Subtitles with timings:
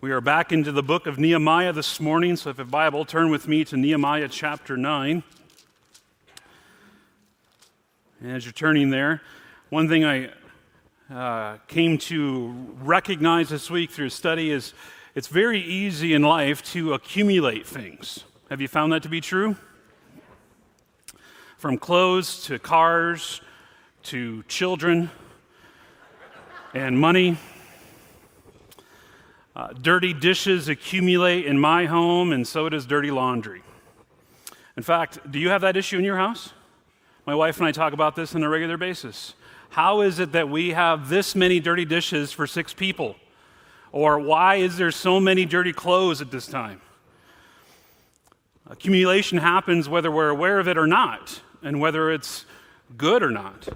[0.00, 3.30] We are back into the book of Nehemiah this morning, so if a Bible, turn
[3.30, 5.24] with me to Nehemiah chapter 9.
[8.20, 9.22] And as you're turning there,
[9.70, 10.30] one thing I
[11.12, 14.72] uh, came to recognize this week through study is
[15.16, 18.22] it's very easy in life to accumulate things.
[18.50, 19.56] Have you found that to be true?
[21.56, 23.40] From clothes to cars
[24.04, 25.10] to children
[26.72, 27.36] and money
[29.58, 33.60] uh, dirty dishes accumulate in my home, and so does dirty laundry.
[34.76, 36.52] In fact, do you have that issue in your house?
[37.26, 39.34] My wife and I talk about this on a regular basis.
[39.70, 43.16] How is it that we have this many dirty dishes for six people?
[43.90, 46.80] Or why is there so many dirty clothes at this time?
[48.70, 52.44] Accumulation happens whether we're aware of it or not, and whether it's
[52.96, 53.66] good or not.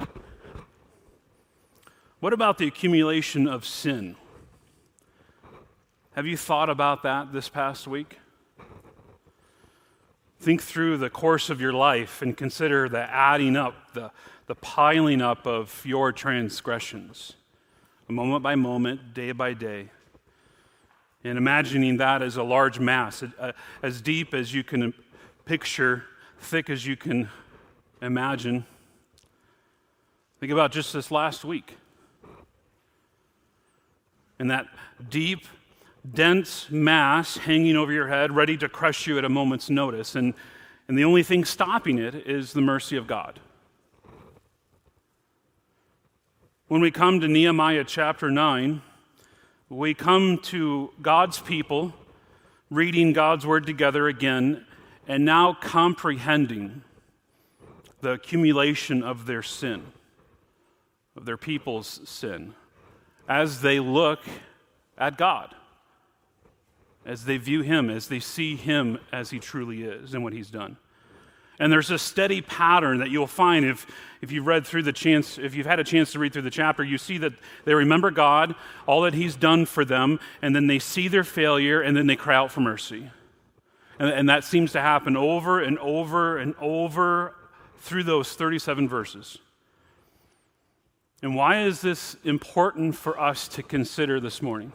[2.20, 4.14] What about the accumulation of sin?
[6.14, 8.18] Have you thought about that this past week?
[10.38, 14.10] Think through the course of your life and consider the adding up, the,
[14.46, 17.32] the piling up of your transgressions,
[18.08, 19.88] moment by moment, day by day.
[21.24, 23.24] And imagining that as a large mass,
[23.82, 24.92] as deep as you can
[25.46, 26.04] picture,
[26.38, 27.30] thick as you can
[28.02, 28.66] imagine.
[30.40, 31.78] Think about just this last week.
[34.38, 34.66] And that
[35.08, 35.46] deep
[36.10, 40.14] dense mass hanging over your head, ready to crush you at a moment's notice.
[40.14, 40.34] And,
[40.88, 43.40] and the only thing stopping it is the mercy of God.
[46.68, 48.82] When we come to Nehemiah chapter 9,
[49.68, 51.94] we come to God's people
[52.70, 54.64] reading God's word together again
[55.06, 56.82] and now comprehending
[58.00, 59.82] the accumulation of their sin,
[61.16, 62.54] of their people's sin,
[63.28, 64.20] as they look
[64.98, 65.54] at God
[67.04, 70.50] as they view him, as they see him as he truly is and what he's
[70.50, 70.76] done.
[71.58, 73.86] And there's a steady pattern that you'll find if,
[74.20, 76.50] if you've read through the chance, if you've had a chance to read through the
[76.50, 78.54] chapter, you see that they remember God,
[78.86, 82.16] all that He's done for them, and then they see their failure, and then they
[82.16, 83.10] cry out for mercy.
[83.98, 87.34] And, and that seems to happen over and over and over
[87.78, 89.38] through those 37 verses.
[91.22, 94.72] And why is this important for us to consider this morning?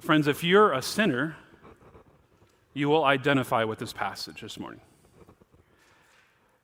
[0.00, 1.36] Friends, if you're a sinner,
[2.74, 4.80] you will identify with this passage this morning.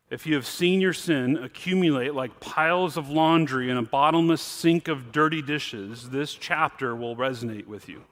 [0.09, 4.87] If you have seen your sin accumulate like piles of laundry in a bottomless sink
[4.87, 8.03] of dirty dishes, this chapter will resonate with you.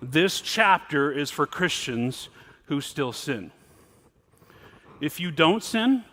[0.00, 2.30] This chapter is for Christians
[2.66, 3.50] who still sin.
[5.00, 6.04] If you don't sin,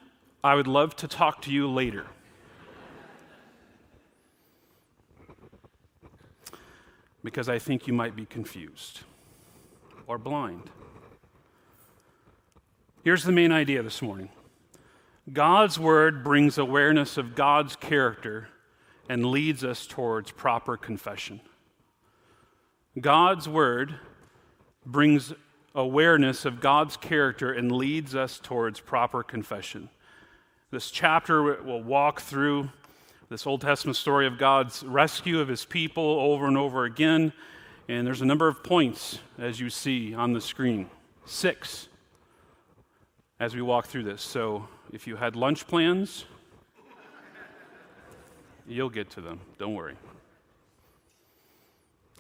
[0.43, 2.07] I would love to talk to you later.
[7.25, 9.01] Because I think you might be confused
[10.07, 10.69] or blind.
[13.03, 14.29] Here's the main idea this morning
[15.31, 18.47] God's word brings awareness of God's character
[19.09, 21.41] and leads us towards proper confession.
[22.99, 23.95] God's word
[24.85, 25.33] brings
[25.73, 29.89] awareness of God's character and leads us towards proper confession.
[30.71, 32.69] This chapter will walk through
[33.29, 37.33] this Old Testament story of God's rescue of his people over and over again.
[37.87, 40.89] And there's a number of points, as you see on the screen
[41.25, 41.87] six
[43.39, 44.21] as we walk through this.
[44.21, 46.25] So if you had lunch plans,
[48.67, 49.39] you'll get to them.
[49.57, 49.95] Don't worry.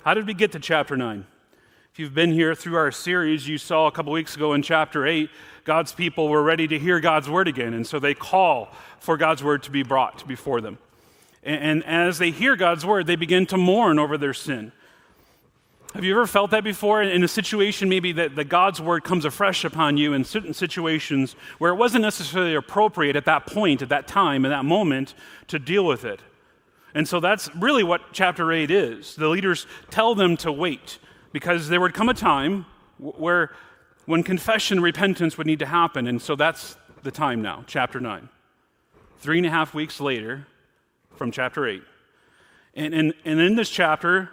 [0.03, 1.25] How did we get to chapter 9?
[1.93, 5.07] If you've been here through our series, you saw a couple weeks ago in chapter
[5.07, 5.29] 8,
[5.63, 9.43] God's people were ready to hear God's word again, and so they call for God's
[9.43, 10.77] word to be brought before them.
[11.45, 14.71] And, as they hear God's word, they begin to mourn over their sin.
[15.93, 19.23] Have you ever felt that before in a situation maybe that, that God's word comes
[19.23, 23.89] afresh upon you in certain situations where it wasn't necessarily appropriate at that point, at
[23.89, 25.13] that time, in that moment
[25.47, 26.19] to deal with it?
[26.95, 29.15] And so that's really what chapter 8 is.
[29.15, 30.97] The leaders tell them to wait
[31.31, 32.65] because there would come a time
[32.97, 33.51] where
[34.05, 36.07] when confession, repentance would need to happen.
[36.07, 38.29] And so that's the time now, chapter 9.
[39.19, 40.47] Three and a half weeks later,
[41.15, 41.81] from chapter 8.
[42.75, 44.29] And, and, and in this chapter,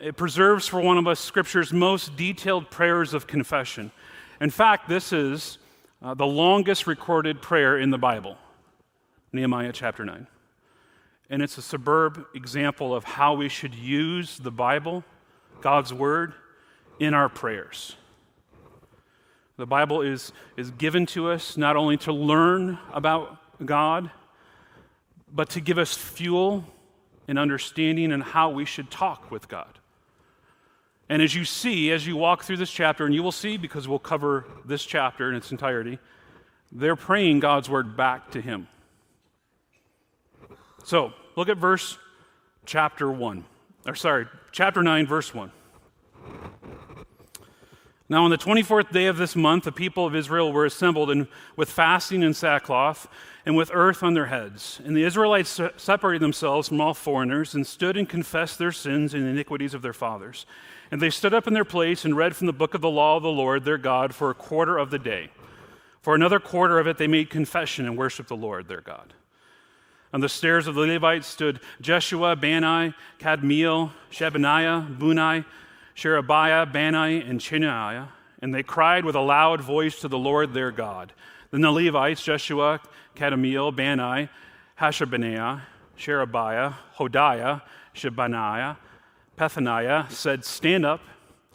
[0.00, 3.90] it preserves for one of us Scripture's most detailed prayers of confession.
[4.40, 5.58] In fact, this is
[6.02, 8.36] uh, the longest recorded prayer in the Bible,
[9.32, 10.26] Nehemiah chapter 9.
[11.28, 15.04] And it's a superb example of how we should use the Bible,
[15.60, 16.34] God's Word,
[16.98, 17.96] in our prayers.
[19.56, 24.10] The Bible is, is given to us not only to learn about God,
[25.32, 26.64] but to give us fuel
[27.28, 29.78] and understanding and how we should talk with God.
[31.08, 33.88] And as you see, as you walk through this chapter, and you will see because
[33.88, 35.98] we'll cover this chapter in its entirety,
[36.72, 38.68] they're praying God's word back to Him.
[40.84, 41.98] So look at verse
[42.64, 43.44] chapter 1,
[43.86, 45.50] or sorry, chapter 9, verse 1.
[48.10, 51.28] Now, on the 24th day of this month, the people of Israel were assembled and
[51.54, 53.06] with fasting and sackcloth
[53.46, 54.80] and with earth on their heads.
[54.84, 59.28] And the Israelites separated themselves from all foreigners and stood and confessed their sins and
[59.28, 60.44] iniquities of their fathers.
[60.90, 63.16] And they stood up in their place and read from the book of the law
[63.16, 65.30] of the Lord their God for a quarter of the day.
[66.02, 69.14] For another quarter of it, they made confession and worshiped the Lord their God.
[70.12, 75.44] On the stairs of the Levites stood Jeshua, Bani, Kadmiel, Shebaniah, Bunai,
[75.94, 78.08] Sherebiah, Bani, and Chenaiah,
[78.42, 81.12] and they cried with a loud voice to the Lord their God.
[81.50, 82.80] Then the Levites, Jeshua,
[83.16, 84.28] Kadmiel, Bani,
[84.78, 85.62] Hashabaniah,
[85.96, 87.62] Sherebiah, Hodiah,
[87.94, 88.76] Shebaniah,
[89.36, 91.00] Pethaniah, said, Stand up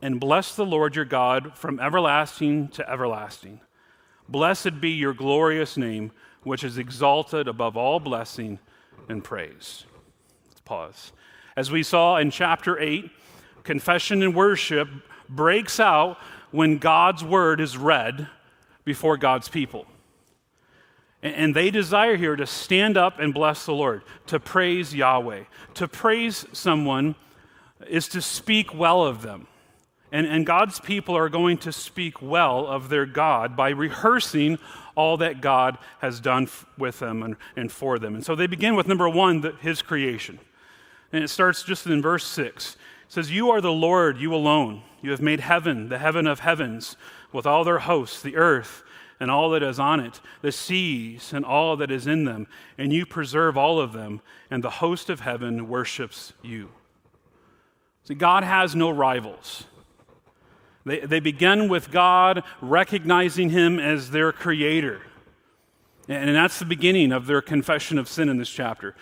[0.02, 3.62] and bless the Lord your God from everlasting to everlasting.
[4.28, 6.12] Blessed be your glorious name,
[6.44, 8.60] which is exalted above all blessing
[9.08, 9.86] and praise.
[10.48, 11.12] Let's pause.
[11.56, 13.10] As we saw in chapter 8,
[13.66, 14.88] confession and worship
[15.28, 16.18] breaks out
[16.52, 18.30] when God's word is read
[18.86, 19.86] before God's people.
[21.22, 25.46] And they desire here to stand up and bless the Lord, to praise Yahweh.
[25.76, 27.16] To praise someone
[27.88, 29.48] is to speak well of them.
[30.12, 34.60] And, and God's people are going to speak well of their God by rehearsing
[34.96, 38.16] all that God has done f- with them and, and, for them.
[38.16, 40.40] And so they begin with number one, the, his creation.
[41.12, 42.78] And it starts just in verse 6.
[43.08, 44.84] It says, You are the Lord, you alone.
[45.02, 46.98] You have made heaven, the heaven of heavens,
[47.32, 48.84] with all their hosts, the earth
[49.20, 52.48] and all that is on it, the seas and all that is in them,
[52.78, 56.70] and you preserve all of them, and the host of heaven worships you.
[58.04, 59.66] See, God has no rivals.
[60.86, 65.02] They, they begin with God recognizing Him as their creator.
[66.08, 68.96] And that's the beginning of their confession of sin in this chapter.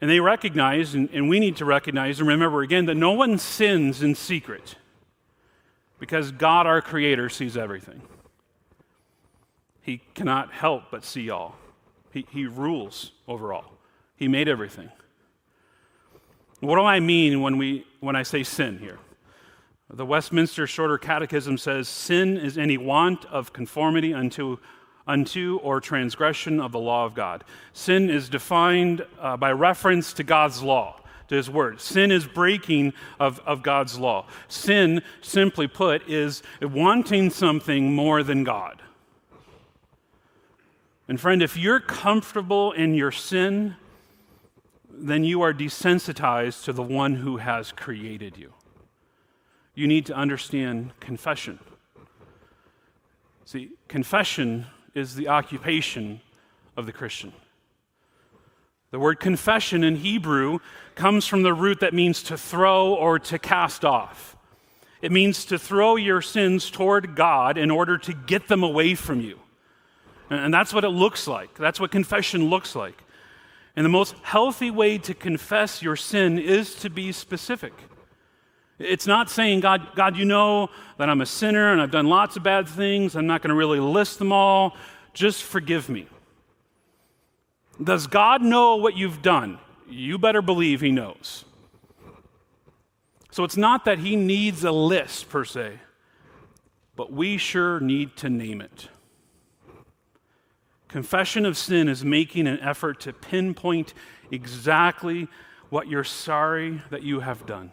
[0.00, 3.38] And they recognize, and, and we need to recognize and remember again, that no one
[3.38, 4.76] sins in secret
[5.98, 8.00] because God, our Creator, sees everything.
[9.82, 11.56] He cannot help but see all,
[12.12, 13.72] He, he rules over all.
[14.16, 14.90] He made everything.
[16.60, 18.98] What do I mean when, we, when I say sin here?
[19.92, 24.58] The Westminster Shorter Catechism says sin is any want of conformity unto,
[25.06, 27.44] unto or transgression of the law of God.
[27.72, 31.80] Sin is defined uh, by reference to God's law, to His word.
[31.80, 34.26] Sin is breaking of, of God's law.
[34.48, 38.82] Sin, simply put, is wanting something more than God.
[41.08, 43.76] And friend, if you're comfortable in your sin,
[44.92, 48.52] then you are desensitized to the one who has created you
[49.80, 51.58] you need to understand confession.
[53.46, 56.20] See, confession is the occupation
[56.76, 57.32] of the Christian.
[58.90, 60.58] The word confession in Hebrew
[60.94, 64.36] comes from the root that means to throw or to cast off.
[65.00, 69.20] It means to throw your sins toward God in order to get them away from
[69.20, 69.38] you.
[70.28, 71.54] And that's what it looks like.
[71.54, 73.02] That's what confession looks like.
[73.76, 77.72] And the most healthy way to confess your sin is to be specific.
[78.80, 82.38] It's not saying, God, God, you know that I'm a sinner and I've done lots
[82.38, 83.14] of bad things.
[83.14, 84.74] I'm not going to really list them all.
[85.12, 86.06] Just forgive me.
[87.82, 89.58] Does God know what you've done?
[89.86, 91.44] You better believe He knows.
[93.30, 95.78] So it's not that He needs a list per se,
[96.96, 98.88] but we sure need to name it.
[100.88, 103.92] Confession of sin is making an effort to pinpoint
[104.30, 105.28] exactly
[105.68, 107.72] what you're sorry that you have done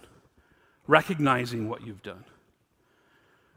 [0.87, 2.23] recognizing what you've done.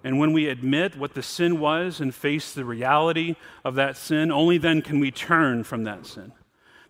[0.02, 4.32] And when we admit what the sin was and face the reality of that sin,
[4.32, 6.32] only then can we turn from that sin.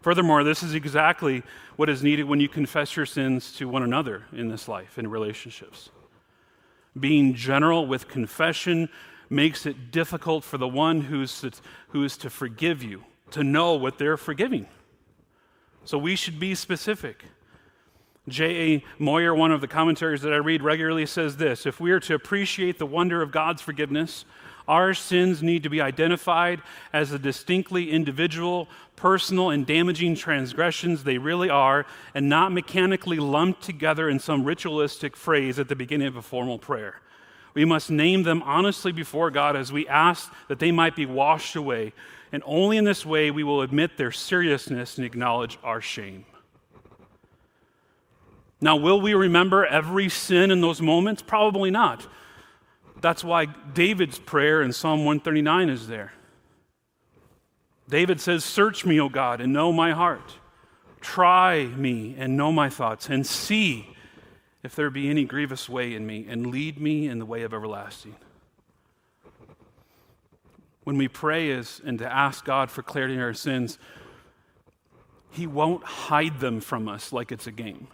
[0.01, 1.43] Furthermore, this is exactly
[1.77, 5.09] what is needed when you confess your sins to one another in this life, in
[5.09, 5.91] relationships.
[6.99, 8.89] Being general with confession
[9.29, 11.53] makes it difficult for the one who's to,
[11.89, 14.67] who is to forgive you to know what they're forgiving.
[15.85, 17.25] So we should be specific.
[18.29, 18.85] J.A.
[18.99, 22.15] Motyer, one of the commentaries that I read regularly, says this If we are to
[22.15, 24.25] appreciate the wonder of God's forgiveness,
[24.69, 26.63] our sins need to be identified
[26.93, 33.63] as the distinctly individual, personal, and damaging transgressions they really are, and not mechanically lumped
[33.63, 37.01] together in some ritualistic phrase at the beginning of a formal prayer.
[37.55, 41.57] We must name them honestly before God as we ask that they might be washed
[41.57, 41.93] away,
[42.31, 46.27] and only in this way we will admit their seriousness and acknowledge our shame.
[48.61, 51.23] Now, will we remember every sin in those moments?
[51.23, 52.07] Probably not.
[53.01, 56.13] That's why David's prayer in Psalm 139 is there.
[57.89, 60.37] David says, Search me, O God, and know my heart.
[61.01, 63.97] Try me and know my thoughts, and see
[64.63, 67.55] if there be any grievous way in me, and lead me in the way of
[67.55, 68.15] everlasting.
[70.85, 73.79] When we pray is, and to ask God for clarity in our sins,
[75.31, 77.89] He won't hide them from us like it's a game.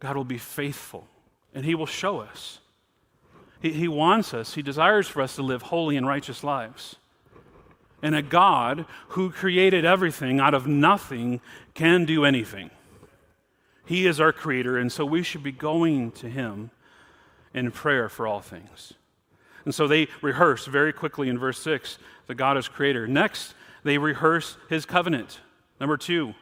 [0.00, 1.06] God will be faithful
[1.54, 2.60] and He will show us.
[3.60, 6.96] He, he wants us, He desires for us to live holy and righteous lives.
[8.02, 11.40] And a God who created everything out of nothing
[11.74, 12.70] can do anything.
[13.84, 16.70] He is our creator, and so we should be going to Him
[17.54, 18.92] in prayer for all things.
[19.64, 23.08] And so they rehearse very quickly in verse 6 that God is creator.
[23.08, 25.40] Next, they rehearse His covenant.
[25.80, 26.34] Number two,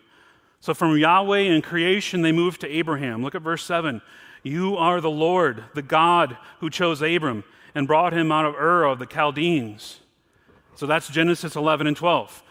[0.67, 3.23] so from Yahweh and creation, they move to Abraham.
[3.23, 4.03] Look at verse 7.
[4.43, 7.45] You are the Lord, the God who chose Abram
[7.77, 10.01] and brought him out of Ur of the Chaldeans.
[10.75, 12.43] So that's Genesis 11 and 12.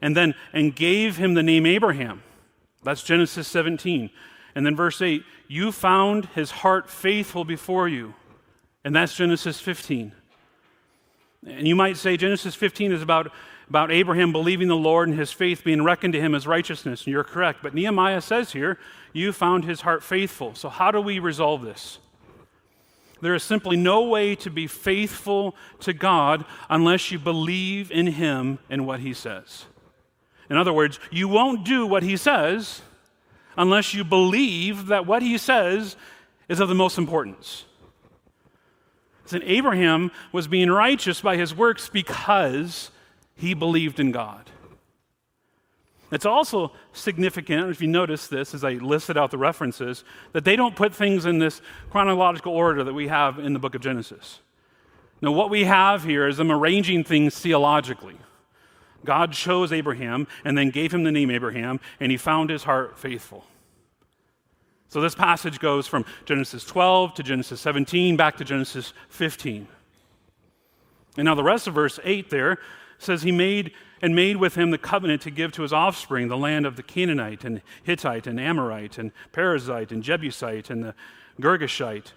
[0.00, 2.22] And then, and gave him the name Abraham.
[2.84, 4.08] That's Genesis 17.
[4.54, 8.14] And then verse 8, you found his heart faithful before you.
[8.84, 10.12] And that's Genesis 15.
[11.44, 13.32] And you might say Genesis 15 is about
[13.68, 17.12] about Abraham believing the Lord and his faith being reckoned to him as righteousness, and
[17.12, 17.60] you're correct.
[17.62, 18.78] But Nehemiah says here,
[19.12, 20.54] you found his heart faithful.
[20.54, 21.98] So, how do we resolve this?
[23.20, 28.58] There is simply no way to be faithful to God unless you believe in him
[28.68, 29.64] and what he says.
[30.50, 32.82] In other words, you won't do what he says
[33.56, 35.96] unless you believe that what he says
[36.48, 37.64] is of the most importance.
[39.32, 42.90] And Abraham was being righteous by his works because
[43.36, 44.50] he believed in God.
[46.10, 50.54] It's also significant, if you notice this as I listed out the references, that they
[50.54, 51.60] don't put things in this
[51.90, 54.40] chronological order that we have in the book of Genesis.
[55.20, 58.16] Now, what we have here is them arranging things theologically.
[59.04, 62.98] God chose Abraham and then gave him the name Abraham, and he found his heart
[62.98, 63.44] faithful.
[64.88, 69.66] So this passage goes from Genesis 12 to Genesis 17 back to Genesis 15.
[71.16, 72.58] And now the rest of verse 8 there
[72.98, 73.72] says he made
[74.02, 76.82] and made with him the covenant to give to his offspring the land of the
[76.82, 80.94] Canaanite and Hittite and Amorite and Perizzite and Jebusite and the
[81.40, 82.12] Girgashite.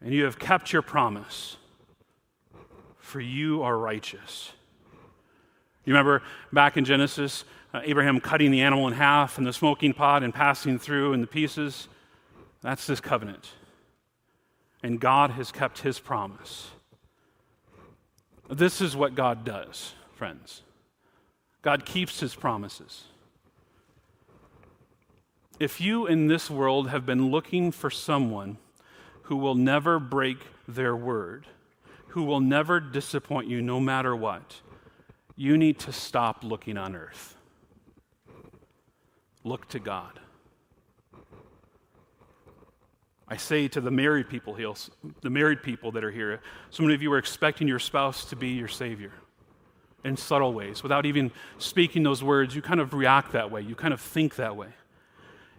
[0.00, 1.58] And you have kept your promise,
[2.98, 4.50] for you are righteous.
[5.84, 9.92] You remember back in Genesis, uh, Abraham cutting the animal in half and the smoking
[9.92, 11.88] pot and passing through in the pieces?
[12.62, 13.52] That's this covenant.
[14.82, 16.70] And God has kept his promise.
[18.50, 20.62] This is what God does friends.
[21.62, 23.06] God keeps his promises.
[25.58, 28.58] If you in this world have been looking for someone
[29.22, 30.38] who will never break
[30.68, 31.48] their word,
[32.10, 34.60] who will never disappoint you no matter what,
[35.34, 37.34] you need to stop looking on earth.
[39.42, 40.20] Look to God.
[43.26, 44.56] I say to the married people,
[45.20, 48.36] the married people that are here, so many of you are expecting your spouse to
[48.36, 49.10] be your Savior
[50.04, 50.82] in subtle ways.
[50.82, 53.60] Without even speaking those words, you kind of react that way.
[53.60, 54.68] You kind of think that way.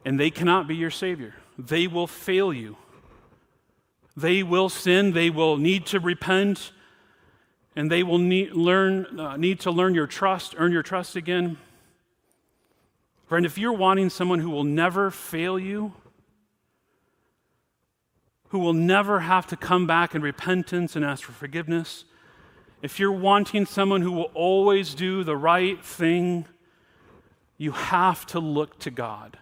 [0.06, 1.34] And they cannot be your Savior.
[1.58, 2.78] They will fail you.
[4.18, 5.14] They will sin.
[5.14, 6.72] They will need to repent.
[7.76, 11.58] And they will need, learn, uh, need to learn your trust, earn your trust again.
[13.28, 15.94] Friend, if you're wanting someone who will never fail you,
[18.50, 22.06] who will never have to come back in repentance and ask for forgiveness,
[22.84, 26.46] if you're wanting someone who will always do the right thing,
[27.58, 29.38] you have to look to God.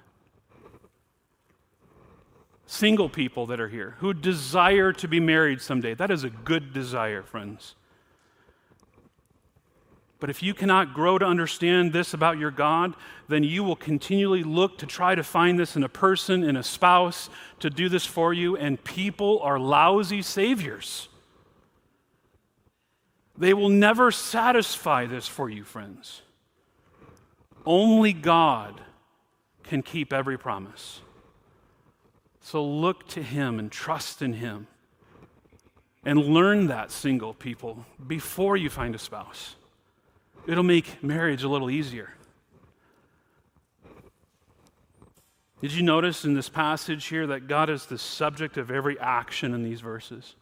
[2.67, 6.71] Single people that are here who desire to be married someday, that is a good
[6.71, 7.73] desire, friends.
[10.19, 12.93] But if you cannot grow to understand this about your God,
[13.27, 16.63] then you will continually look to try to find this in a person, in a
[16.63, 17.27] spouse,
[17.59, 21.09] to do this for you, and people are lousy saviors.
[23.37, 26.21] They will never satisfy this for you, friends.
[27.65, 28.81] Only God
[29.63, 31.01] can keep every promise.
[32.41, 34.67] So look to Him and trust in Him.
[36.03, 39.55] And learn that, single people, before you find a spouse.
[40.47, 42.15] It'll make marriage a little easier.
[45.61, 49.53] Did you notice in this passage here that God is the subject of every action
[49.53, 50.35] in these verses?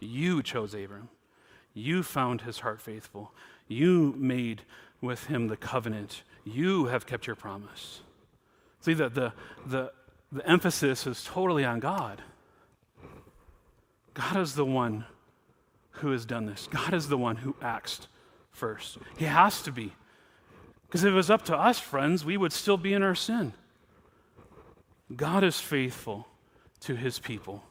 [0.00, 1.08] You chose Abram.
[1.76, 3.32] You found his heart faithful.
[3.68, 4.62] You made
[5.02, 6.22] with him the covenant.
[6.42, 8.00] You have kept your promise.
[8.80, 9.32] See, the, the,
[9.66, 9.92] the,
[10.32, 12.22] the emphasis is totally on God.
[14.14, 15.04] God is the one
[15.90, 16.66] who has done this.
[16.70, 18.08] God is the one who acts
[18.52, 18.96] first.
[19.18, 19.92] He has to be.
[20.86, 23.52] Because if it was up to us, friends, we would still be in our sin.
[25.14, 26.26] God is faithful
[26.80, 27.64] to his people,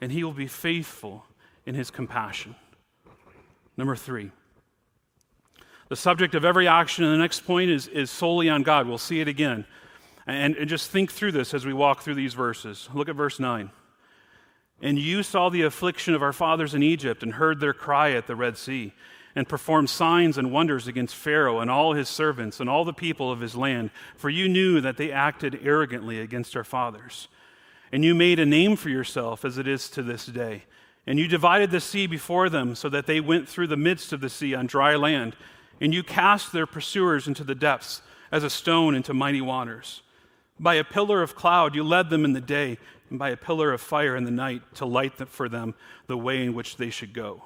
[0.00, 1.24] and he will be faithful
[1.66, 2.54] in his compassion.
[3.78, 4.32] Number three,
[5.88, 8.88] the subject of every action in the next point is, is solely on God.
[8.88, 9.64] We'll see it again.
[10.26, 12.88] And, and just think through this as we walk through these verses.
[12.92, 13.70] Look at verse 9.
[14.82, 18.26] And you saw the affliction of our fathers in Egypt and heard their cry at
[18.26, 18.92] the Red Sea,
[19.34, 23.30] and performed signs and wonders against Pharaoh and all his servants and all the people
[23.30, 27.28] of his land, for you knew that they acted arrogantly against our fathers.
[27.92, 30.64] And you made a name for yourself as it is to this day.
[31.08, 34.20] And you divided the sea before them so that they went through the midst of
[34.20, 35.36] the sea on dry land.
[35.80, 40.02] And you cast their pursuers into the depths as a stone into mighty waters.
[40.60, 42.76] By a pillar of cloud you led them in the day
[43.08, 45.74] and by a pillar of fire in the night to light for them
[46.08, 47.44] the way in which they should go.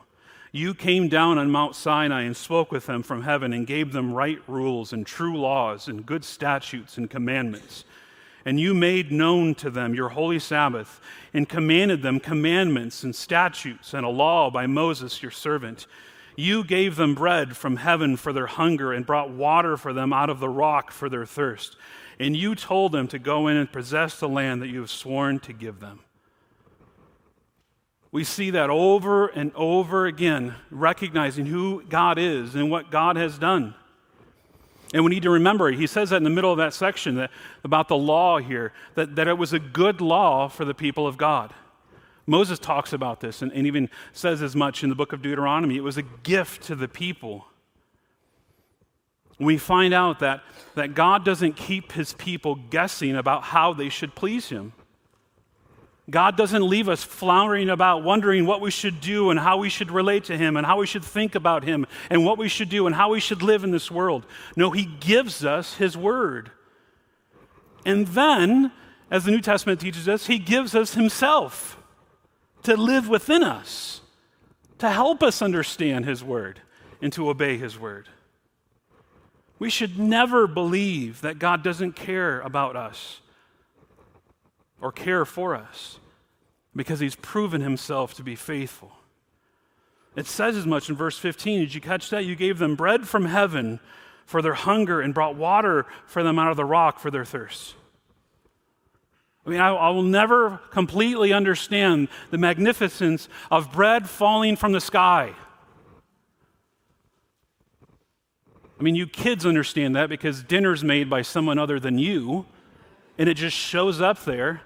[0.50, 4.12] You came down on Mount Sinai and spoke with them from heaven and gave them
[4.12, 7.84] right rules and true laws and good statutes and commandments.
[8.44, 11.00] And you made known to them your holy Sabbath
[11.32, 15.86] and commanded them commandments and statutes and a law by Moses your servant.
[16.36, 20.30] You gave them bread from heaven for their hunger and brought water for them out
[20.30, 21.76] of the rock for their thirst
[22.22, 25.40] and you told them to go in and possess the land that you have sworn
[25.40, 26.00] to give them.
[28.12, 33.38] We see that over and over again, recognizing who God is and what God has
[33.38, 33.74] done.
[34.92, 37.30] And we need to remember, he says that in the middle of that section that,
[37.64, 41.16] about the law here, that, that it was a good law for the people of
[41.16, 41.54] God.
[42.26, 45.76] Moses talks about this and, and even says as much in the book of Deuteronomy.
[45.76, 47.46] It was a gift to the people
[49.38, 50.42] we find out that,
[50.74, 54.72] that God doesn't keep his people guessing about how they should please him.
[56.12, 59.90] God doesn't leave us floundering about wondering what we should do and how we should
[59.90, 62.86] relate to Him and how we should think about Him and what we should do
[62.86, 64.26] and how we should live in this world.
[64.54, 66.50] No, He gives us His Word.
[67.86, 68.72] And then,
[69.10, 71.78] as the New Testament teaches us, He gives us Himself
[72.64, 74.02] to live within us,
[74.80, 76.60] to help us understand His Word
[77.00, 78.06] and to obey His Word.
[79.58, 83.22] We should never believe that God doesn't care about us
[84.78, 86.00] or care for us
[86.74, 88.92] because he's proven himself to be faithful.
[90.16, 91.60] It says as much in verse 15.
[91.60, 92.24] Did you catch that?
[92.24, 93.80] You gave them bread from heaven
[94.26, 97.74] for their hunger and brought water for them out of the rock for their thirst.
[99.46, 104.80] I mean, I, I, will never completely understand the magnificence of bread falling from the
[104.80, 105.34] sky.
[108.78, 112.46] I mean, you kids understand that because dinner's made by someone other than you,
[113.18, 114.62] and it just shows up there.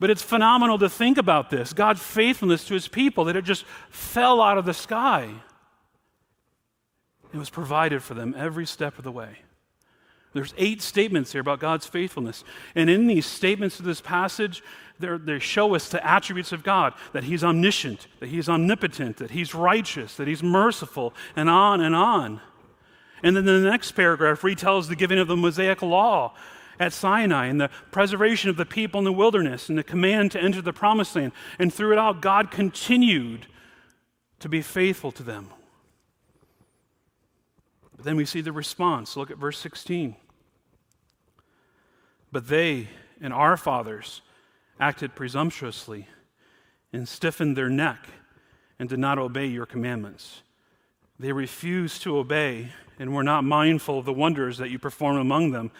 [0.00, 3.64] But it's phenomenal to think about this God's faithfulness to his people, that it just
[3.90, 5.30] fell out of the sky.
[7.32, 9.38] It was provided for them every step of the way.
[10.34, 12.42] There's eight statements here about God's faithfulness.
[12.74, 14.62] And in these statements of this passage,
[14.98, 19.54] they show us the attributes of God that He's omniscient, that He's omnipotent, that He's
[19.54, 22.40] righteous, that He's merciful, and on and on.
[23.22, 26.34] And then the next paragraph retells the giving of the Mosaic law
[26.78, 30.40] at Sinai and the preservation of the people in the wilderness and the command to
[30.40, 31.32] enter the promised land.
[31.58, 33.46] And through it all, God continued
[34.40, 35.48] to be faithful to them.
[37.96, 39.16] But then we see the response.
[39.16, 40.16] Look at verse 16.
[42.32, 42.88] But they
[43.20, 44.20] and our fathers
[44.80, 46.08] acted presumptuously
[46.92, 48.06] and stiffened their neck
[48.78, 50.42] and did not obey your commandments.
[51.18, 55.52] They refused to obey and were not mindful of the wonders that you performed among
[55.52, 55.70] them,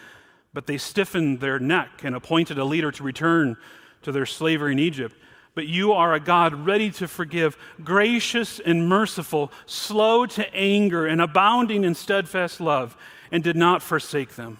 [0.55, 3.57] but they stiffened their neck and appointed a leader to return
[4.01, 5.15] to their slavery in Egypt.
[5.53, 11.21] But you are a God ready to forgive, gracious and merciful, slow to anger, and
[11.21, 12.97] abounding in steadfast love,
[13.31, 14.59] and did not forsake them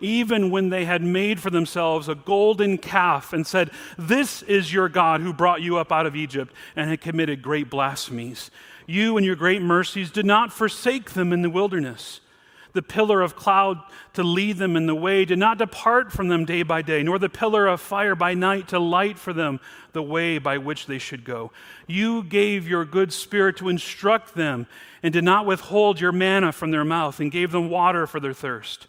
[0.00, 4.88] even when they had made for themselves a golden calf and said, This is your
[4.88, 8.50] God who brought you up out of Egypt, and had committed great blasphemies.
[8.86, 12.20] You and your great mercies did not forsake them in the wilderness.
[12.78, 16.44] The pillar of cloud to lead them in the way did not depart from them
[16.44, 19.58] day by day, nor the pillar of fire by night to light for them
[19.90, 21.50] the way by which they should go.
[21.88, 24.68] You gave your good spirit to instruct them,
[25.02, 28.32] and did not withhold your manna from their mouth, and gave them water for their
[28.32, 28.86] thirst.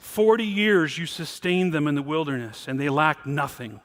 [0.00, 3.80] Forty years you sustained them in the wilderness, and they lacked nothing.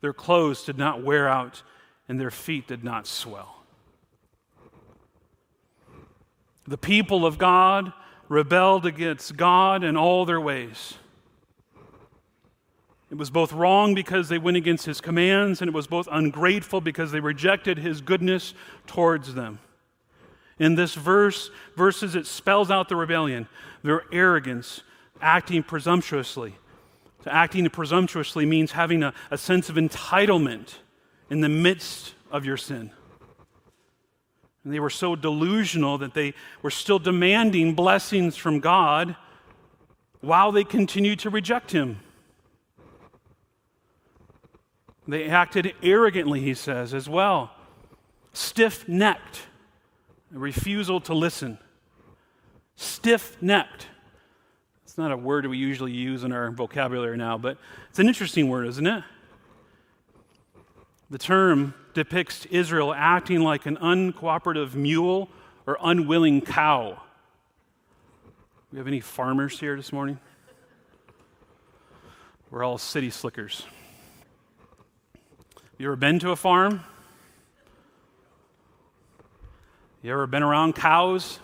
[0.00, 1.62] Their clothes did not wear out,
[2.08, 3.64] and their feet did not swell.
[6.66, 7.92] The people of God
[8.32, 10.94] rebelled against God in all their ways.
[13.10, 16.80] It was both wrong because they went against his commands, and it was both ungrateful
[16.80, 18.54] because they rejected his goodness
[18.86, 19.58] towards them.
[20.58, 23.48] In this verse, verses, it spells out the rebellion,
[23.82, 24.80] their arrogance,
[25.20, 26.54] acting presumptuously.
[27.24, 30.76] So acting presumptuously means having a, a sense of entitlement
[31.28, 32.92] in the midst of your sin.
[34.64, 39.16] And they were so delusional that they were still demanding blessings from God
[40.20, 41.98] while they continued to reject Him.
[45.08, 47.50] They acted arrogantly, he says, as well.
[48.32, 49.42] Stiff necked,
[50.34, 51.58] a refusal to listen.
[52.76, 53.88] Stiff necked.
[54.84, 57.58] It's not a word we usually use in our vocabulary now, but
[57.90, 59.02] it's an interesting word, isn't it?
[61.10, 65.28] The term depicts Israel acting like an uncooperative mule
[65.66, 67.00] or unwilling cow.
[68.72, 70.18] We have any farmers here this morning?
[72.50, 73.64] We're all city slickers.
[75.78, 76.82] You ever been to a farm?
[80.02, 81.38] You ever been around cows?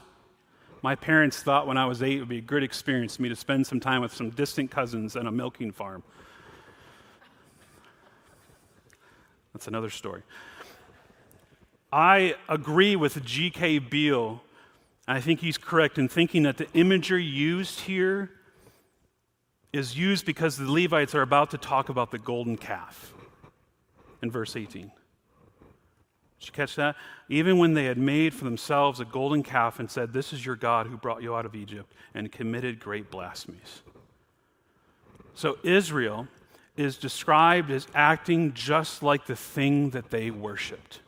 [0.82, 3.28] My parents thought when I was eight it would be a good experience for me
[3.28, 6.02] to spend some time with some distant cousins on a milking farm.
[9.58, 10.22] That's another story.
[11.92, 13.80] I agree with G.K.
[13.80, 14.40] Beale.
[15.08, 18.30] I think he's correct in thinking that the imagery used here
[19.72, 23.12] is used because the Levites are about to talk about the golden calf
[24.22, 24.82] in verse 18.
[24.82, 24.92] Did
[26.46, 26.94] you catch that?
[27.28, 30.54] Even when they had made for themselves a golden calf and said, This is your
[30.54, 33.82] God who brought you out of Egypt, and committed great blasphemies.
[35.34, 36.28] So Israel
[36.78, 41.00] is described as acting just like the thing that they worshiped.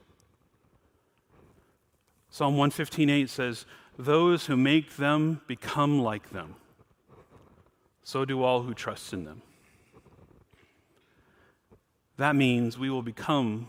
[2.28, 6.56] Psalm 115:8 says, "Those who make them become like them.
[8.02, 9.42] So do all who trust in them."
[12.16, 13.68] That means we will become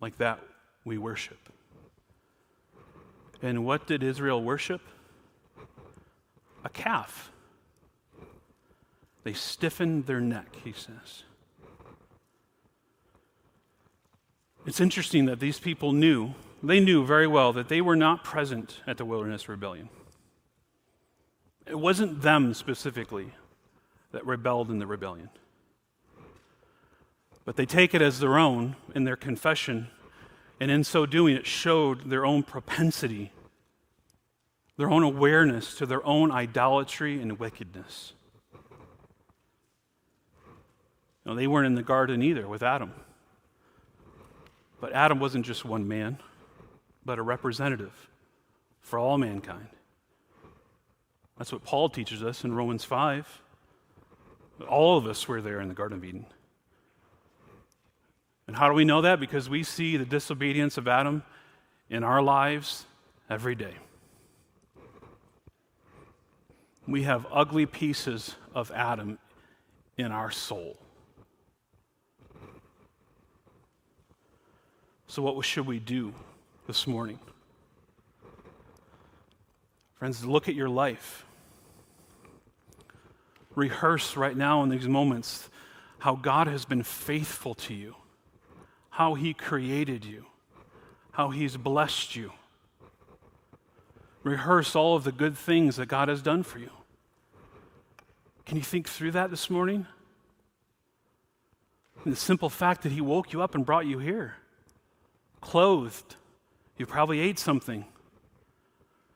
[0.00, 0.42] like that
[0.84, 1.52] we worship.
[3.40, 4.82] And what did Israel worship?
[6.64, 7.30] A calf.
[9.22, 11.24] They stiffened their neck, he says.
[14.68, 18.82] It's interesting that these people knew, they knew very well that they were not present
[18.86, 19.88] at the wilderness rebellion.
[21.66, 23.32] It wasn't them specifically
[24.12, 25.30] that rebelled in the rebellion.
[27.46, 29.88] But they take it as their own in their confession,
[30.60, 33.32] and in so doing, it showed their own propensity,
[34.76, 38.12] their own awareness to their own idolatry and wickedness.
[41.24, 42.92] No, they weren't in the garden either with Adam.
[44.80, 46.18] But Adam wasn't just one man,
[47.04, 48.08] but a representative
[48.80, 49.68] for all mankind.
[51.36, 53.42] That's what Paul teaches us in Romans 5.
[54.68, 56.26] All of us were there in the Garden of Eden.
[58.46, 59.20] And how do we know that?
[59.20, 61.22] Because we see the disobedience of Adam
[61.90, 62.86] in our lives
[63.28, 63.74] every day.
[66.86, 69.18] We have ugly pieces of Adam
[69.98, 70.78] in our soul.
[75.08, 76.14] So, what should we do
[76.66, 77.18] this morning?
[79.94, 81.24] Friends, look at your life.
[83.54, 85.50] Rehearse right now in these moments
[85.98, 87.96] how God has been faithful to you
[88.98, 90.26] how He created you,
[91.12, 92.32] how He's blessed you.
[94.24, 96.70] Rehearse all of the good things that God has done for you.
[98.44, 99.86] Can you think through that this morning?
[102.02, 104.34] And the simple fact that He woke you up and brought you here,
[105.40, 106.16] clothed.
[106.76, 107.84] You probably ate something.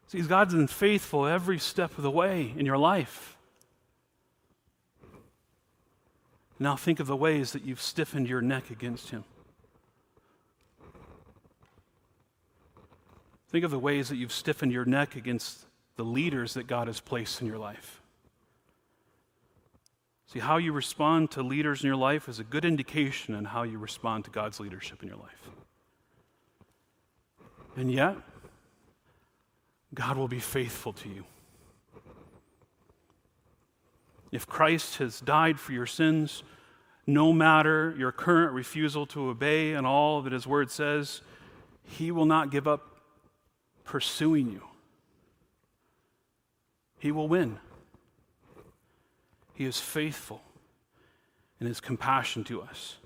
[0.09, 3.37] See, God's been faithful every step of the way in your life.
[6.59, 9.25] Now think of the ways that you've stiffened your neck against Him.
[13.49, 17.01] Think of the ways that you've stiffened your neck against the leaders that God has
[17.01, 18.01] placed in your life.
[20.27, 23.65] See, how you respond to leaders in your life is a good indication on how
[23.65, 25.51] you respond to God's leadership in your life.
[27.77, 28.17] And yet,
[29.95, 31.25] God will be faithful to you.
[34.31, 36.43] If Christ has died for your sins,
[37.07, 41.21] no matter your current refusal to obey and all that His Word says,
[41.85, 43.01] He will not give up
[43.85, 44.63] pursuing you.
[46.99, 47.59] He will win.
[49.55, 50.43] He is faithful
[51.61, 52.97] in his compassion to us.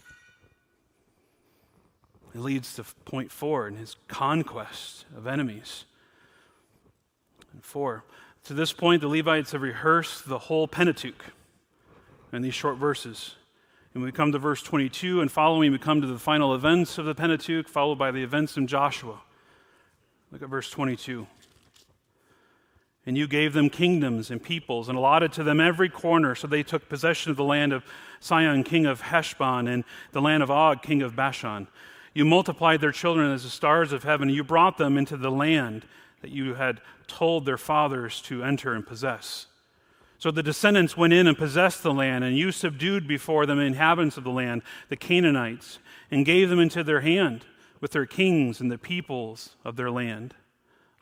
[2.36, 5.86] It leads to point four in his conquest of enemies.
[7.54, 8.04] And four,
[8.44, 11.24] to this point, the Levites have rehearsed the whole Pentateuch
[12.34, 13.36] in these short verses.
[13.94, 17.06] And we come to verse 22, and following, we come to the final events of
[17.06, 19.22] the Pentateuch, followed by the events in Joshua.
[20.30, 21.26] Look at verse 22.
[23.06, 26.62] And you gave them kingdoms and peoples, and allotted to them every corner, so they
[26.62, 27.82] took possession of the land of
[28.20, 31.68] Sihon, king of Heshbon, and the land of Og, king of Bashan.
[32.16, 35.84] You multiplied their children as the stars of heaven, you brought them into the land
[36.22, 39.48] that you had told their fathers to enter and possess.
[40.16, 43.64] So the descendants went in and possessed the land, and you subdued before them the
[43.64, 45.78] inhabitants of the land, the Canaanites,
[46.10, 47.44] and gave them into their hand
[47.82, 50.32] with their kings and the peoples of their land,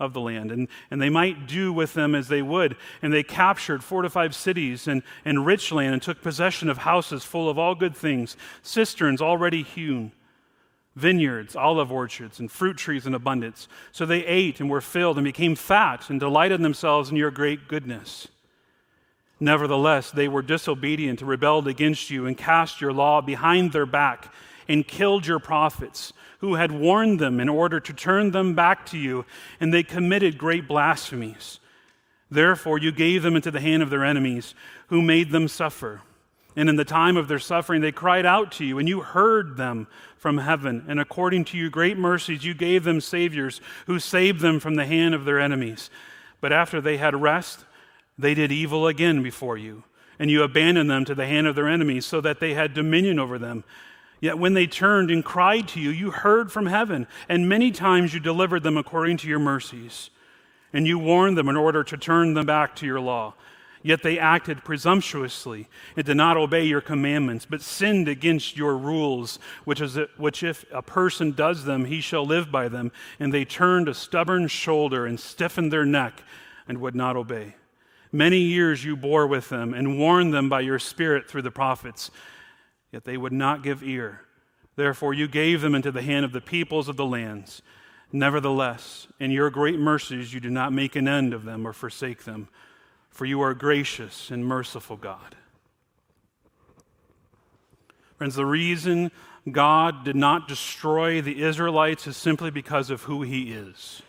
[0.00, 0.50] of the land.
[0.50, 2.76] And, and they might do with them as they would.
[3.02, 7.48] And they captured fortified cities and, and rich land, and took possession of houses full
[7.48, 10.10] of all good things, cisterns already hewn
[10.94, 13.68] vineyards, olive orchards, and fruit trees in abundance.
[13.92, 17.68] So they ate and were filled and became fat and delighted themselves in your great
[17.68, 18.28] goodness.
[19.40, 24.32] Nevertheless, they were disobedient and rebelled against you and cast your law behind their back
[24.68, 28.98] and killed your prophets who had warned them in order to turn them back to
[28.98, 29.24] you,
[29.60, 31.58] and they committed great blasphemies.
[32.30, 34.54] Therefore, you gave them into the hand of their enemies,
[34.88, 36.02] who made them suffer.
[36.56, 39.56] And in the time of their suffering, they cried out to you, and you heard
[39.56, 40.84] them from heaven.
[40.86, 44.86] And according to your great mercies, you gave them saviors who saved them from the
[44.86, 45.90] hand of their enemies.
[46.40, 47.64] But after they had rest,
[48.16, 49.82] they did evil again before you,
[50.18, 53.18] and you abandoned them to the hand of their enemies, so that they had dominion
[53.18, 53.64] over them.
[54.20, 58.14] Yet when they turned and cried to you, you heard from heaven, and many times
[58.14, 60.10] you delivered them according to your mercies.
[60.72, 63.34] And you warned them in order to turn them back to your law.
[63.86, 69.38] Yet they acted presumptuously and did not obey your commandments, but sinned against your rules,
[69.66, 72.92] which, is, which if a person does them, he shall live by them.
[73.20, 76.22] And they turned a stubborn shoulder and stiffened their neck
[76.66, 77.56] and would not obey.
[78.10, 82.10] Many years you bore with them and warned them by your Spirit through the prophets,
[82.90, 84.22] yet they would not give ear.
[84.76, 87.60] Therefore, you gave them into the hand of the peoples of the lands.
[88.12, 92.24] Nevertheless, in your great mercies, you do not make an end of them or forsake
[92.24, 92.48] them,
[93.14, 95.36] for you are gracious and merciful God.
[98.18, 99.10] Friends, the reason
[99.50, 104.02] God did not destroy the Israelites is simply because of who He is.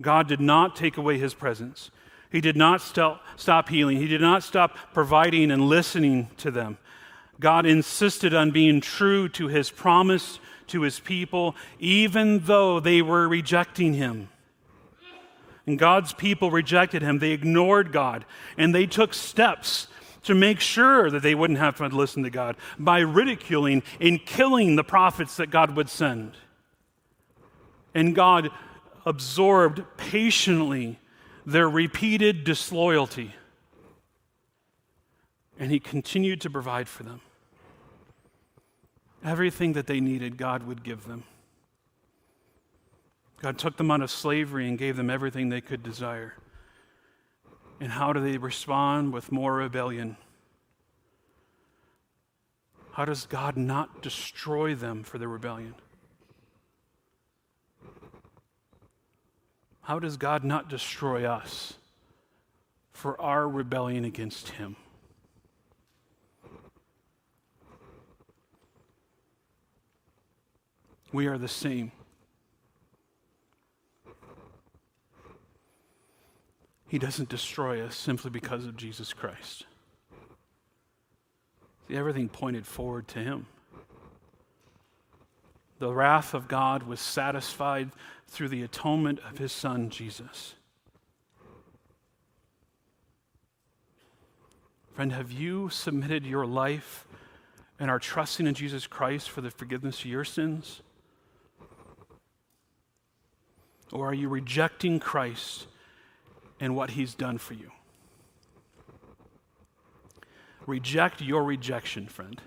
[0.00, 1.90] God did not take away his presence.
[2.30, 3.96] He did not stop, stop healing.
[3.96, 6.78] He did not stop providing and listening to them.
[7.40, 13.28] God insisted on being true to his promise to his people, even though they were
[13.28, 14.28] rejecting him.
[15.66, 17.18] And God's people rejected him.
[17.18, 18.24] They ignored God,
[18.56, 19.88] and they took steps
[20.22, 24.76] to make sure that they wouldn't have to listen to God by ridiculing and killing
[24.76, 26.32] the prophets that God would send.
[27.94, 28.50] And God
[29.04, 30.98] absorbed patiently
[31.46, 33.34] their repeated disloyalty.
[35.58, 37.20] And he continued to provide for them.
[39.24, 41.24] Everything that they needed, God would give them.
[43.46, 46.34] God took them out of slavery and gave them everything they could desire.
[47.78, 50.16] And how do they respond with more rebellion?
[52.90, 55.76] How does God not destroy them for their rebellion?
[59.82, 61.74] How does God not destroy us
[62.90, 64.74] for our rebellion against Him?
[71.12, 71.92] We are the same.
[76.88, 79.66] He doesn't destroy us simply because of Jesus Christ.
[81.88, 83.46] See, everything pointed forward to Him.
[85.78, 87.90] The wrath of God was satisfied
[88.28, 90.54] through the atonement of his son, Jesus.
[94.94, 97.06] Friend, have you submitted your life
[97.78, 100.80] and are trusting in Jesus Christ for the forgiveness of your sins?
[103.92, 105.66] Or are you rejecting Christ
[106.60, 107.70] and what he's done for you?
[110.66, 112.40] Reject your rejection, friend.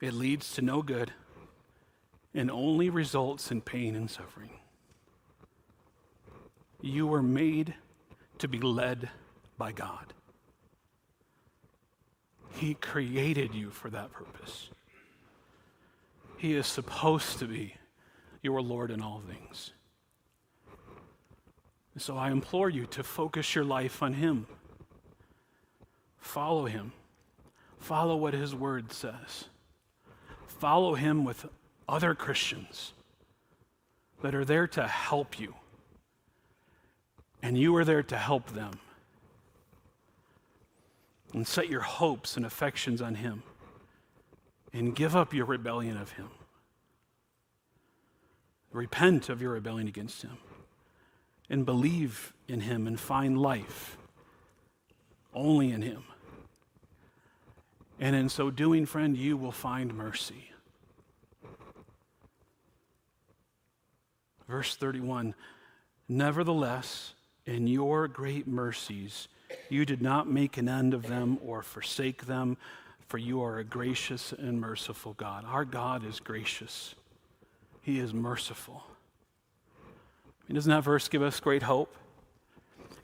[0.00, 1.12] It leads to no good
[2.34, 4.50] and only results in pain and suffering.
[6.80, 7.74] You were made
[8.38, 9.10] to be led
[9.58, 10.14] by God.
[12.54, 14.70] He created you for that purpose.
[16.36, 17.74] He is supposed to be
[18.42, 19.72] your Lord in all things.
[21.98, 24.46] So I implore you to focus your life on Him.
[26.18, 26.92] Follow Him.
[27.78, 29.46] Follow what His Word says
[30.62, 31.44] follow him with
[31.88, 32.92] other Christians
[34.22, 35.56] that are there to help you.
[37.42, 38.78] And you are there to help them.
[41.34, 43.42] and set your hopes and affections on Him
[44.72, 46.28] and give up your rebellion of Him.
[48.70, 50.38] Repent of your rebellion against Him
[51.52, 53.98] and believe in Him and find life
[55.34, 56.02] only in Him.
[58.00, 60.50] And in so doing, friend, you will find mercy.
[64.48, 65.34] Verse 31
[66.08, 67.14] Nevertheless,
[67.46, 69.28] in your great mercies,
[69.68, 72.56] you did not make an end of them or forsake them,
[73.08, 75.44] for you are a gracious and merciful God.
[75.46, 76.94] Our God is gracious,
[77.82, 78.84] He is merciful.
[80.54, 81.94] Doesn't that verse give us great hope?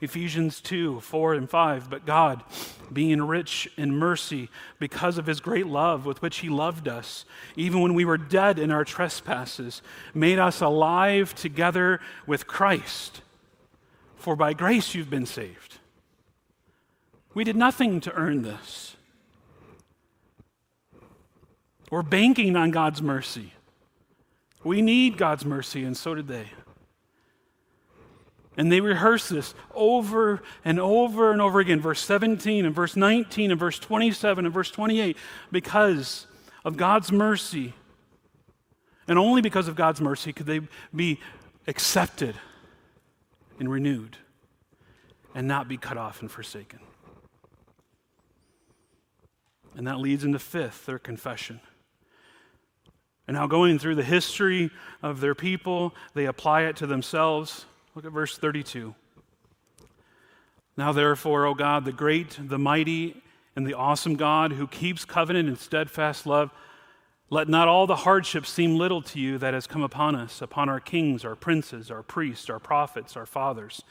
[0.01, 1.89] Ephesians 2 4 and 5.
[1.89, 2.43] But God,
[2.91, 7.81] being rich in mercy, because of his great love with which he loved us, even
[7.81, 9.81] when we were dead in our trespasses,
[10.13, 13.21] made us alive together with Christ.
[14.15, 15.77] For by grace you've been saved.
[17.33, 18.95] We did nothing to earn this.
[21.89, 23.53] We're banking on God's mercy.
[24.63, 26.47] We need God's mercy, and so did they.
[28.59, 33.51] And they rehearse this over and over and over again, verse 17 and verse 19
[33.51, 35.15] and verse 27 and verse 28,
[35.49, 36.27] because
[36.65, 37.73] of God's mercy.
[39.07, 40.59] And only because of God's mercy could they
[40.93, 41.21] be
[41.67, 42.35] accepted
[43.59, 44.17] and renewed
[45.33, 46.79] and not be cut off and forsaken.
[49.77, 51.61] And that leads into fifth, their confession.
[53.25, 54.69] And now, going through the history
[55.01, 57.65] of their people, they apply it to themselves.
[57.95, 58.93] Look at verse 32.
[60.77, 63.21] Now, therefore, O God, the great, the mighty,
[63.55, 66.51] and the awesome God who keeps covenant and steadfast love,
[67.29, 70.69] let not all the hardships seem little to you that has come upon us, upon
[70.69, 73.83] our kings, our princes, our priests, our prophets, our fathers,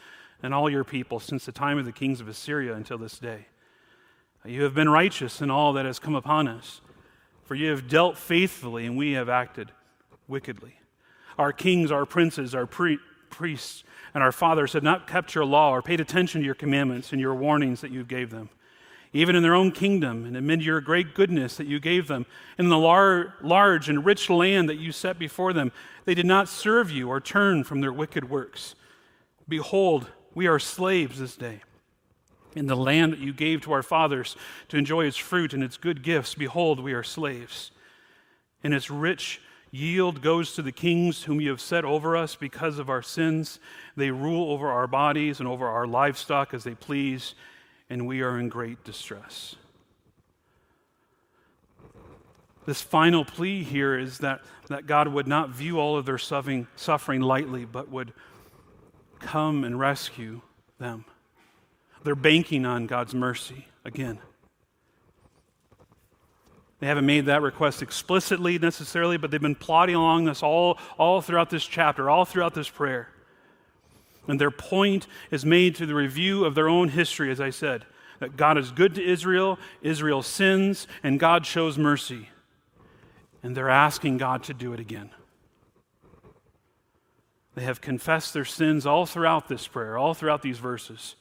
[0.43, 3.47] and all your people since the time of the kings of Assyria until this day.
[4.45, 6.81] You have been righteous in all that has come upon us,
[7.45, 9.73] for you have dealt faithfully, and we have acted
[10.27, 10.81] wickedly.
[11.37, 12.99] Our kings, our princes, our pre-
[13.31, 17.12] priests, and our fathers had not kept your law or paid attention to your commandments
[17.12, 18.51] and your warnings that you gave them.
[19.12, 22.27] Even in their own kingdom, and amid your great goodness that you gave them,
[22.59, 25.73] in the lar- large and rich land that you set before them,
[26.05, 28.75] they did not serve you or turn from their wicked works.
[29.49, 31.62] Behold, we are slaves this day.
[32.55, 34.37] In the land that you gave to our fathers
[34.69, 37.71] to enjoy its fruit and its good gifts, behold, we are slaves.
[38.62, 42.79] In its rich Yield goes to the kings whom you have set over us because
[42.79, 43.61] of our sins.
[43.97, 47.35] They rule over our bodies and over our livestock as they please,
[47.91, 49.57] and we are in great distress.
[52.65, 56.67] This final plea here is that, that God would not view all of their suffering,
[56.77, 58.13] suffering lightly, but would
[59.21, 60.43] come and rescue
[60.79, 61.05] them.
[62.05, 64.19] They're banking on God's mercy again.
[66.81, 71.21] They haven't made that request explicitly necessarily, but they've been plodding along this all, all
[71.21, 73.09] throughout this chapter, all throughout this prayer.
[74.29, 77.85] And their point is made through the review of their own history, as I said
[78.21, 82.29] that God is good to Israel, Israel sins, and God shows mercy.
[83.43, 85.11] And they're asking God to do it again.
[87.55, 91.17] They have confessed their sins all throughout this prayer, all throughout these verses.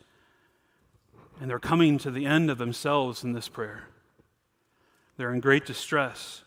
[1.39, 3.85] And they're coming to the end of themselves in this prayer.
[5.17, 6.43] They're in great distress.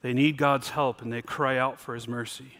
[0.00, 2.58] They need God's help and they cry out for His mercy.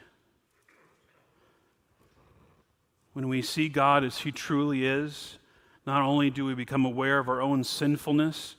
[3.12, 5.38] When we see God as He truly is,
[5.86, 8.56] not only do we become aware of our own sinfulness,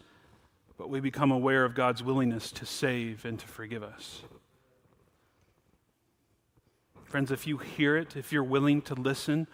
[0.78, 4.22] but we become aware of God's willingness to save and to forgive us.
[7.04, 9.48] Friends, if you hear it, if you're willing to listen,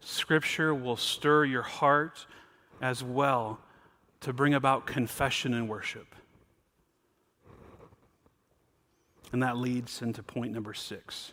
[0.00, 2.26] Scripture will stir your heart
[2.80, 3.60] as well
[4.20, 6.14] to bring about confession and worship.
[9.32, 11.32] And that leads into point number six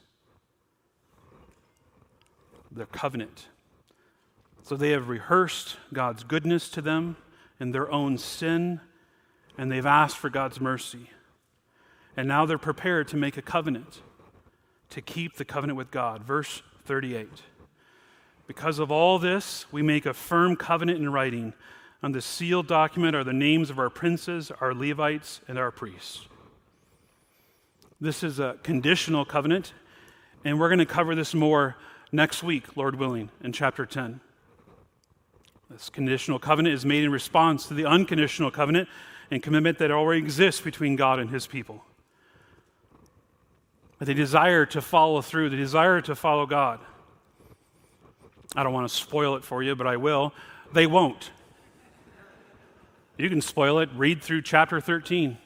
[2.72, 3.48] their covenant.
[4.64, 7.16] So they have rehearsed God's goodness to them
[7.60, 8.82] and their own sin,
[9.58, 11.10] and they've asked for God's mercy.
[12.16, 14.02] And now they're prepared to make a covenant,
[14.90, 16.24] to keep the covenant with God.
[16.24, 17.30] Verse 38.
[18.48, 21.54] Because of all this, we make a firm covenant in writing.
[22.02, 26.28] On the sealed document are the names of our princes, our Levites, and our priests.
[28.00, 29.74] This is a conditional covenant,
[30.46, 31.76] and we're going to cover this more
[32.12, 34.20] next week, Lord willing, in chapter 10.
[35.72, 38.88] This conditional covenant is made in response to the unconditional covenant
[39.32, 41.84] and commitment that already exists between God and his people.
[43.98, 46.80] But they desire to follow through, they desire to follow God.
[48.56, 50.34] I don't want to spoil it for you, but I will.
[50.72, 51.32] They won't.
[53.18, 55.40] You can spoil it, read through chapter 13.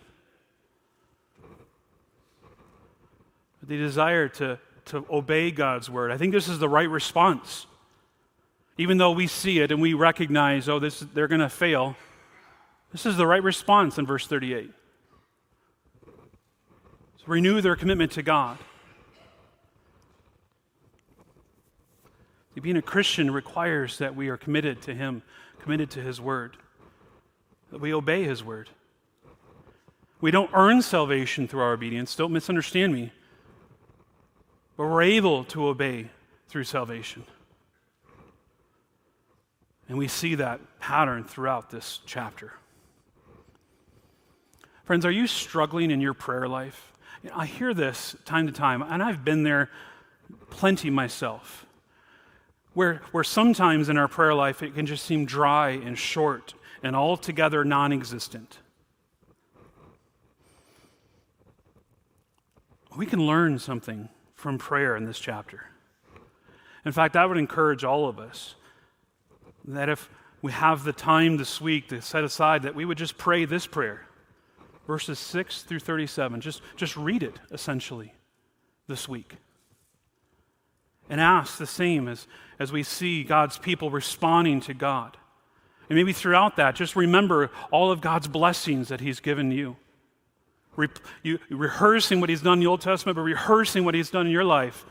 [3.63, 6.11] They desire to, to obey God's word.
[6.11, 7.67] I think this is the right response.
[8.77, 11.95] Even though we see it and we recognize, oh, this, they're going to fail,
[12.91, 14.71] this is the right response in verse 38.
[16.05, 18.57] So renew their commitment to God.
[22.61, 25.23] Being a Christian requires that we are committed to Him,
[25.61, 26.57] committed to His Word,
[27.71, 28.69] that we obey His Word.
[30.19, 33.11] We don't earn salvation through our obedience, don't misunderstand me,
[34.77, 36.09] but we're able to obey
[36.47, 37.23] through salvation.
[39.87, 42.53] And we see that pattern throughout this chapter.
[44.85, 46.93] Friends, are you struggling in your prayer life?
[47.35, 49.69] I hear this time to time, and I've been there
[50.49, 51.65] plenty myself
[52.73, 56.53] where, where sometimes in our prayer life it can just seem dry and short
[56.83, 58.59] and altogether non existent.
[62.95, 64.09] We can learn something
[64.41, 65.65] from prayer in this chapter.
[66.83, 68.55] In fact, I would encourage all of us
[69.65, 70.09] that if
[70.41, 73.67] we have the time this week to set aside, that we would just pray this
[73.67, 74.07] prayer,
[74.87, 76.41] verses 6 through 37.
[76.41, 78.13] Just, just read it, essentially,
[78.87, 79.35] this week
[81.11, 82.25] and ask the same as,
[82.57, 85.17] as we see God's people responding to God.
[85.89, 89.75] And maybe throughout that, just remember all of God's blessings that He's given you.
[90.75, 90.87] Re-
[91.23, 94.31] you rehearsing what He's done in the Old Testament, but rehearsing what He's done in
[94.31, 94.85] your life.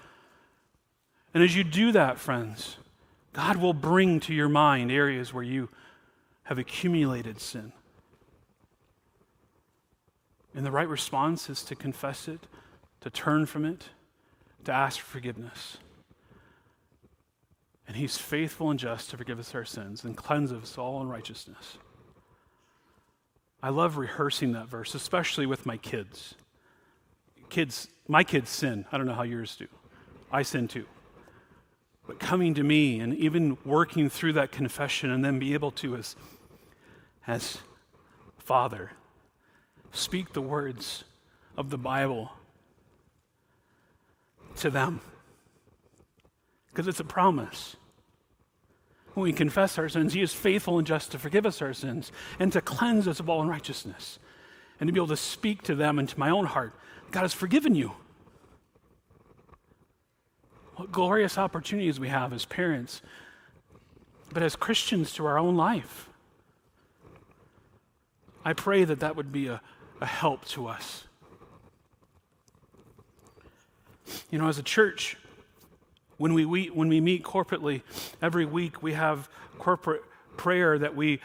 [1.32, 2.76] And as you do that, friends,
[3.32, 5.68] God will bring to your mind areas where you
[6.44, 7.72] have accumulated sin.
[10.54, 12.40] And the right response is to confess it,
[13.02, 13.90] to turn from it,
[14.64, 15.78] to ask for forgiveness.
[17.86, 21.78] And he's faithful and just to forgive us our sins and cleanse us all unrighteousness.
[23.62, 26.34] I love rehearsing that verse, especially with my kids.
[27.50, 28.86] Kids, my kids sin.
[28.90, 29.66] I don't know how yours do.
[30.32, 30.86] I sin too.
[32.06, 35.96] But coming to me and even working through that confession and then be able to,
[35.96, 36.16] as,
[37.26, 37.58] as
[38.38, 38.92] Father,
[39.92, 41.04] speak the words
[41.56, 42.32] of the Bible
[44.56, 45.00] to them.
[46.68, 47.76] Because it's a promise.
[49.20, 52.10] When we confess our sins, He is faithful and just to forgive us our sins
[52.38, 54.18] and to cleanse us of all unrighteousness.
[54.80, 56.72] And to be able to speak to them and to my own heart
[57.10, 57.92] God has forgiven you.
[60.76, 63.02] What glorious opportunities we have as parents,
[64.32, 66.08] but as Christians to our own life.
[68.42, 69.60] I pray that that would be a,
[70.00, 71.04] a help to us.
[74.30, 75.18] You know, as a church,
[76.20, 77.80] when we, we, when we meet corporately
[78.20, 80.02] every week, we have corporate
[80.36, 81.18] prayer that we,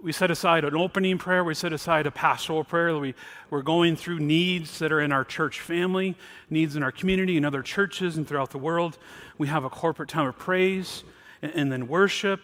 [0.00, 2.96] we set aside an opening prayer, we set aside a pastoral prayer.
[2.96, 3.16] We,
[3.50, 6.14] we're going through needs that are in our church family,
[6.48, 8.96] needs in our community, and other churches, and throughout the world.
[9.38, 11.02] We have a corporate time of praise
[11.42, 12.42] and, and then worship.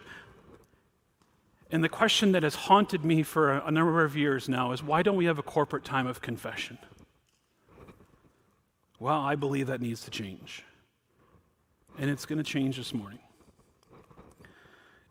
[1.71, 4.83] And the question that has haunted me for a, a number of years now is
[4.83, 6.79] why don't we have a corporate time of confession?
[8.99, 10.65] Well, I believe that needs to change
[11.99, 13.19] and it's going to change this morning.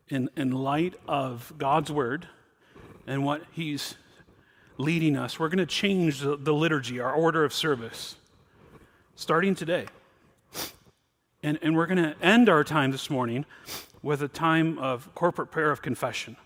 [0.09, 2.27] In, in light of God's word
[3.05, 3.95] and what He's
[4.77, 8.15] leading us, we're going to change the, the liturgy, our order of service,
[9.15, 9.85] starting today.
[11.43, 13.45] And, and we're going to end our time this morning
[14.01, 16.37] with a time of corporate prayer of confession.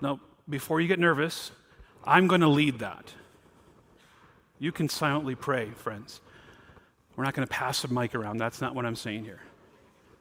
[0.00, 1.52] Now, before you get nervous,
[2.04, 3.12] I'm going to lead that.
[4.58, 6.20] You can silently pray, friends.
[7.14, 8.38] We're not going to pass the mic around.
[8.38, 9.40] That's not what I'm saying here.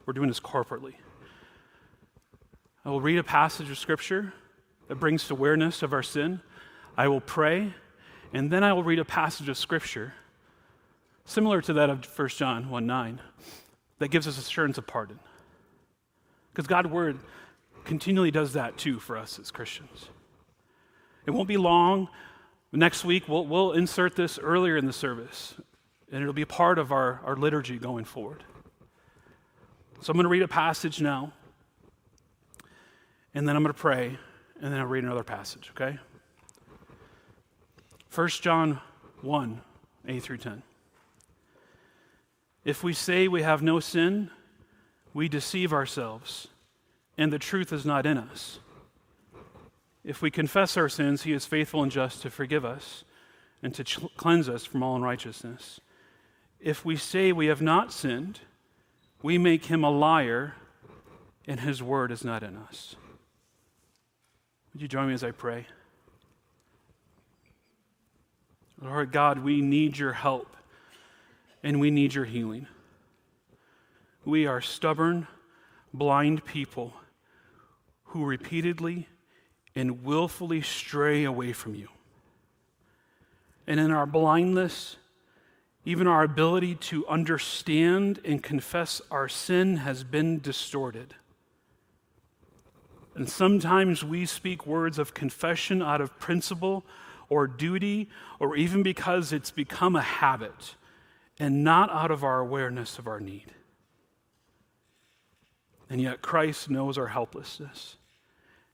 [0.05, 0.93] We're doing this corporately.
[2.83, 4.33] I will read a passage of Scripture
[4.87, 6.41] that brings awareness of our sin.
[6.97, 7.73] I will pray,
[8.33, 10.13] and then I will read a passage of Scripture
[11.25, 13.21] similar to that of 1 John 1 9
[13.99, 15.19] that gives us assurance of pardon.
[16.51, 17.19] Because God's Word
[17.85, 20.09] continually does that too for us as Christians.
[21.25, 22.09] It won't be long.
[22.71, 25.55] Next week, we'll, we'll insert this earlier in the service,
[26.11, 28.43] and it'll be part of our, our liturgy going forward.
[30.01, 31.31] So I'm going to read a passage now,
[33.35, 34.17] and then I'm going to pray,
[34.59, 35.99] and then I'll read another passage, okay?
[38.11, 38.81] 1 John
[39.21, 39.61] 1
[40.07, 40.63] 8 through 10.
[42.65, 44.31] If we say we have no sin,
[45.13, 46.47] we deceive ourselves,
[47.15, 48.57] and the truth is not in us.
[50.03, 53.03] If we confess our sins, he is faithful and just to forgive us
[53.61, 53.83] and to
[54.17, 55.79] cleanse us from all unrighteousness.
[56.59, 58.39] If we say we have not sinned,
[59.21, 60.55] we make him a liar,
[61.47, 62.95] and his word is not in us.
[64.73, 65.67] Would you join me as I pray?
[68.81, 70.55] Lord God, we need your help
[71.61, 72.67] and we need your healing.
[74.25, 75.27] We are stubborn,
[75.93, 76.93] blind people
[78.05, 79.07] who repeatedly
[79.75, 81.89] and willfully stray away from you.
[83.67, 84.97] And in our blindness
[85.83, 91.15] even our ability to understand and confess our sin has been distorted.
[93.15, 96.85] And sometimes we speak words of confession out of principle
[97.29, 98.09] or duty,
[98.39, 100.75] or even because it's become a habit,
[101.39, 103.53] and not out of our awareness of our need.
[105.89, 107.95] And yet, Christ knows our helplessness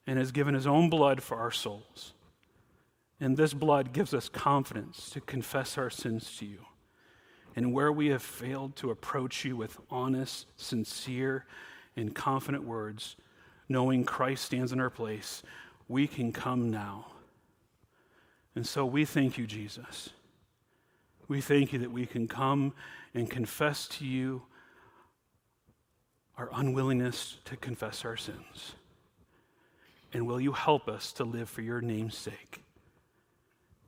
[0.07, 2.13] and has given his own blood for our souls.
[3.19, 6.65] And this blood gives us confidence to confess our sins to you.
[7.57, 11.43] And where we have failed to approach you with honest, sincere,
[11.95, 13.15] and confident words,
[13.67, 15.41] knowing Christ stands in our place,
[15.87, 17.07] we can come now.
[18.53, 20.11] And so we thank you, Jesus.
[21.27, 22.73] We thank you that we can come
[23.15, 24.43] and confess to you
[26.37, 28.73] our unwillingness to confess our sins.
[30.13, 32.61] And will you help us to live for your name's sake?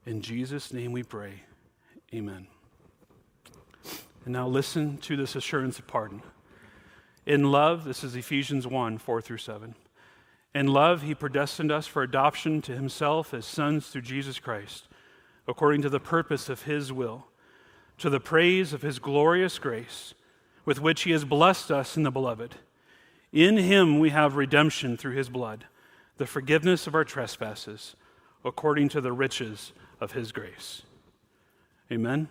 [0.07, 1.43] In Jesus' name we pray.
[2.11, 2.47] Amen.
[4.29, 6.21] And now listen to this assurance of pardon.
[7.25, 9.73] In love, this is Ephesians 1 4 through 7.
[10.53, 14.87] In love, he predestined us for adoption to himself as sons through Jesus Christ,
[15.47, 17.25] according to the purpose of his will,
[17.97, 20.13] to the praise of his glorious grace,
[20.63, 22.53] with which he has blessed us in the beloved.
[23.33, 25.65] In him we have redemption through his blood,
[26.17, 27.95] the forgiveness of our trespasses,
[28.45, 30.83] according to the riches of his grace.
[31.91, 32.29] Amen.